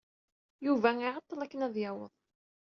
Yuba 0.65 0.89
iɛeḍḍel 1.03 1.39
akken 1.41 1.65
ad 1.67 1.75
yaweḍ. 1.81 2.13